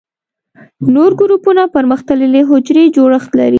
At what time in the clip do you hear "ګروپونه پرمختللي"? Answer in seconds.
1.21-2.41